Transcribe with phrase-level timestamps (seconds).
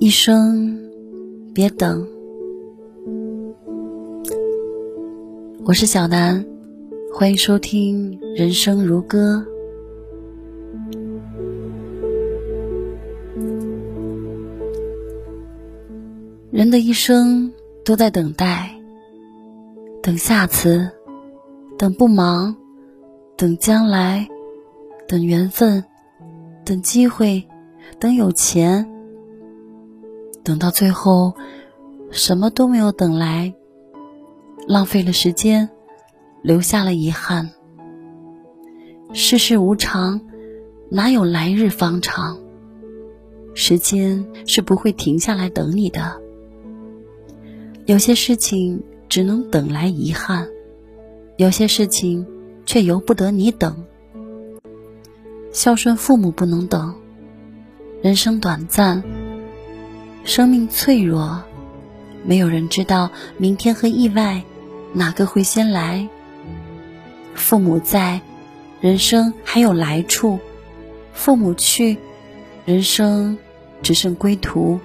[0.00, 0.78] 一生
[1.52, 2.08] 别等。
[5.66, 6.42] 我是小南，
[7.12, 9.44] 欢迎收听《人生如歌》。
[16.50, 17.52] 人的一生
[17.84, 18.74] 都在等待，
[20.02, 20.90] 等下次，
[21.76, 22.56] 等不忙，
[23.36, 24.26] 等将来，
[25.06, 25.84] 等缘分，
[26.64, 27.46] 等机会，
[27.98, 28.88] 等有钱，
[30.42, 31.34] 等到最后，
[32.10, 33.54] 什么都没有等来。
[34.66, 35.68] 浪费了时间，
[36.42, 37.50] 留下了遗憾。
[39.12, 40.20] 世事无常，
[40.88, 42.38] 哪有来日方长？
[43.54, 46.20] 时间是不会停下来等你的。
[47.84, 50.48] 有些事情只能等来遗憾，
[51.36, 52.26] 有些事情
[52.64, 53.84] 却由不得你等。
[55.50, 56.94] 孝顺父母不能等。
[58.02, 59.04] 人生短暂，
[60.24, 61.40] 生命脆弱，
[62.24, 64.42] 没有人知道明天和意外。
[64.92, 66.08] 哪个会先来？
[67.32, 68.20] 父母在，
[68.80, 70.40] 人生还有来处；
[71.14, 71.96] 父母去，
[72.64, 73.38] 人生
[73.82, 74.80] 只剩归途。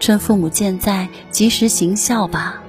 [0.00, 2.62] 趁父母健在，及时行孝吧，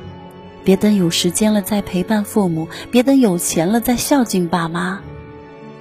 [0.66, 5.00] 别等有时间了再陪伴父母，别等有钱了再孝敬爸妈。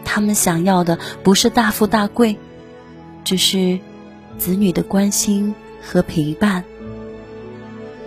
[0.05, 2.39] 他们想要的不是大富大贵，
[3.25, 3.79] 只是
[4.39, 6.65] 子女的关心和陪伴。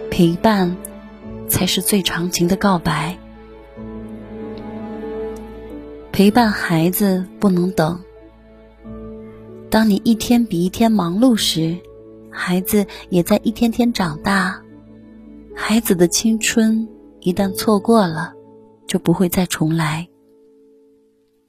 [0.09, 0.75] 陪伴。
[1.47, 3.15] 才是最长情的告白。
[6.11, 8.01] 陪伴孩子不能等。
[9.69, 11.77] 当你一天比一天忙碌时，
[12.31, 14.59] 孩子也在一天天长大。
[15.55, 16.87] 孩子的青春
[17.19, 18.33] 一旦错过了，
[18.87, 20.07] 就不会再重来。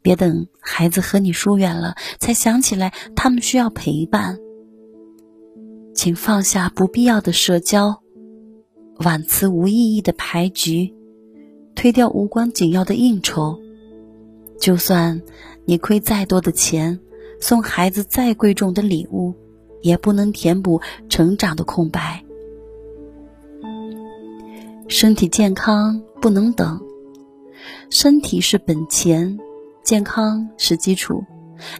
[0.06, 4.38] 别等孩子和你疏远了，才想起来他们需要陪伴。
[5.96, 8.00] 请放下不必要的社交。
[8.98, 10.94] 婉辞无意义的牌局，
[11.74, 13.58] 推掉无关紧要的应酬。
[14.60, 15.20] 就算
[15.64, 17.00] 你亏再多的钱，
[17.40, 19.34] 送孩子再贵重的礼物，
[19.82, 22.22] 也不能填补成长的空白。
[24.86, 26.80] 身体健康不能等，
[27.90, 29.36] 身体是本钱，
[29.86, 31.24] 健康是基础。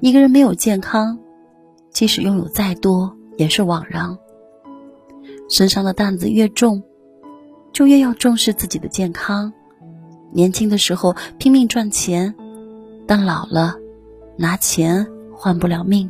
[0.00, 1.18] 一个人没有健康，
[1.90, 4.16] 即使拥有再多，也是枉然。
[5.50, 6.84] 身上的担子越重。
[7.72, 9.52] 就越要重视自己的健康。
[10.32, 12.34] 年轻的时候拼命赚钱，
[13.06, 13.74] 但老了，
[14.38, 16.08] 拿钱换不了命。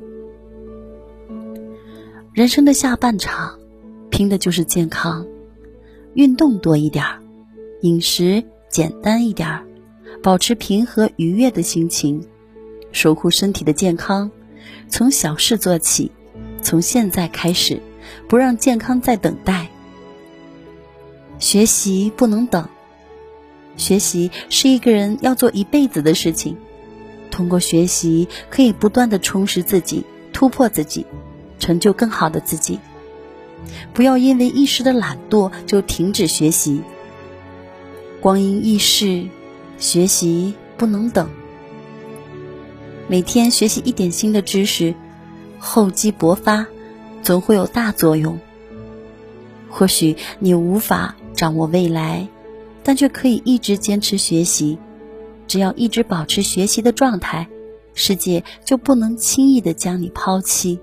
[2.33, 3.59] 人生的下半场，
[4.11, 5.27] 拼的就是健康。
[6.15, 7.21] 运动多一点儿，
[7.81, 9.67] 饮食简单一点儿，
[10.23, 12.27] 保持平和愉悦的心情，
[12.93, 14.31] 守护身体的健康。
[14.89, 16.11] 从小事做起，
[16.63, 17.81] 从现在开始，
[18.29, 19.69] 不让健康再等待。
[21.39, 22.69] 学习不能等，
[23.77, 26.57] 学习是一个人要做一辈子的事情。
[27.31, 31.05] 通过学习，可以不断的充实自己，突破自己，
[31.59, 32.79] 成就更好的自己。
[33.93, 36.83] 不要因为一时的懒惰就停止学习。
[38.21, 39.27] 光阴易逝，
[39.79, 41.29] 学习不能等。
[43.09, 44.95] 每天学习一点新的知识，
[45.59, 46.67] 厚积薄发，
[47.23, 48.39] 总会有大作用。
[49.69, 51.15] 或许你无法。
[51.37, 52.27] 掌握未来，
[52.83, 54.79] 但却可以一直坚持学习。
[55.47, 57.47] 只要一直保持学习的状态，
[57.93, 60.81] 世界就不能轻易的将你抛弃，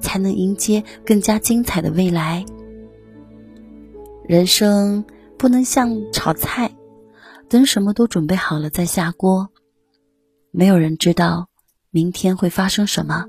[0.00, 2.46] 才能迎接更加精彩的未来。
[4.24, 5.04] 人生
[5.36, 6.70] 不能像炒菜，
[7.52, 9.50] 等什么都准备好了再下锅。
[10.52, 11.50] 没有人知道
[11.90, 13.26] 明天会发生什么，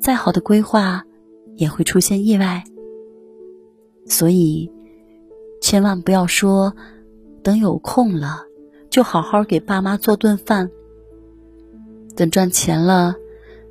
[0.00, 1.02] 再好的规划
[1.56, 2.62] 也会出现意外。
[4.06, 4.70] 所以。
[5.62, 6.74] 千万不要说，
[7.42, 8.46] 等有空了，
[8.88, 10.70] 就好好给爸妈做顿饭；
[12.16, 13.14] 等赚钱了，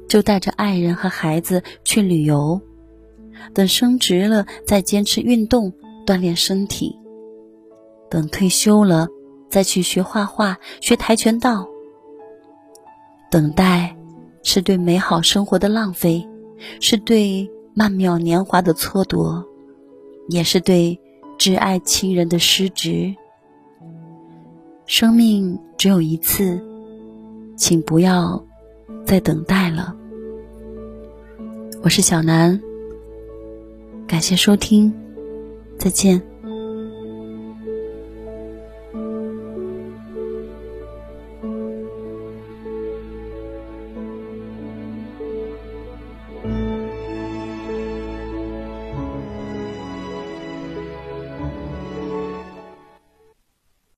[0.08, 2.62] 就带着爱人和孩子去旅游；
[3.56, 5.74] 等升职了，再坚持运动
[6.06, 6.92] 锻炼身体；
[8.08, 9.08] 等退休了，
[9.50, 11.68] 再去学画画、学跆拳道。
[13.30, 13.96] 等待
[14.44, 16.28] 是对美好生活的浪费，
[16.80, 19.46] 是对曼妙年华的蹉跎，
[20.30, 21.00] 也是对。
[21.40, 23.16] 挚爱亲人的失职，
[24.86, 26.62] 生命只有一次，
[27.56, 28.46] 请不要
[29.06, 29.96] 再等待了。
[31.82, 32.62] 我是小南，
[34.06, 34.94] 感谢收听，
[35.78, 36.29] 再见。